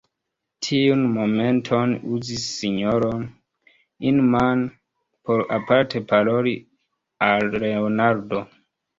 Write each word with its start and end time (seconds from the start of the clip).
Tiun 0.65 1.01
momenton 1.15 1.91
uzis 2.15 2.45
sinjoro 2.61 3.09
Inman, 4.11 4.63
por 5.29 5.43
aparte 5.59 6.01
paroli 6.13 6.55
al 7.27 7.47
Leonardo. 7.65 8.41